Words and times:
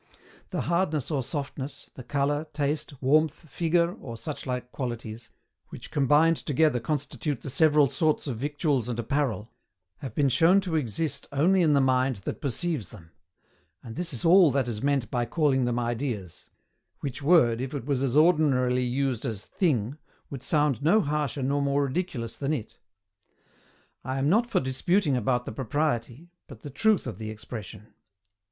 The 0.49 0.61
hardness 0.61 1.11
or 1.11 1.21
softness, 1.21 1.91
the 1.93 2.01
colour, 2.03 2.47
taste, 2.53 2.99
warmth, 3.03 3.47
figure, 3.47 3.93
or 3.93 4.15
suchlike 4.15 4.71
qualities, 4.71 5.29
which 5.67 5.91
combined 5.91 6.37
together 6.37 6.79
constitute 6.79 7.41
the 7.41 7.51
several 7.51 7.85
sorts 7.85 8.25
of 8.25 8.39
victuals 8.39 8.89
and 8.89 8.97
apparel, 8.97 9.53
have 9.97 10.15
been 10.15 10.27
shown 10.29 10.59
to 10.61 10.75
exist 10.75 11.27
only 11.31 11.61
in 11.61 11.73
the 11.73 11.79
mind 11.81 12.15
that 12.25 12.41
perceives 12.41 12.89
them; 12.89 13.11
and 13.83 13.95
this 13.95 14.11
is 14.11 14.25
all 14.25 14.49
that 14.49 14.67
is 14.67 14.81
meant 14.81 15.11
by 15.11 15.23
calling 15.27 15.65
them 15.65 15.77
IDEAS; 15.77 16.49
which 17.01 17.21
word 17.21 17.61
if 17.61 17.75
it 17.75 17.85
was 17.85 18.01
as 18.01 18.17
ordinarily 18.17 18.81
used 18.81 19.23
as 19.23 19.45
THING, 19.45 19.99
would 20.31 20.41
sound 20.41 20.81
no 20.81 21.01
harsher 21.01 21.43
nor 21.43 21.61
more 21.61 21.83
ridiculous 21.83 22.37
than 22.37 22.53
it. 22.53 22.79
I 24.03 24.17
am 24.17 24.29
not 24.29 24.49
for 24.49 24.59
disputing 24.59 25.15
about 25.15 25.45
the 25.45 25.51
propriety, 25.51 26.31
but 26.47 26.61
the 26.61 26.71
truth 26.71 27.05
of 27.05 27.19
the 27.19 27.29
expression. 27.29 27.93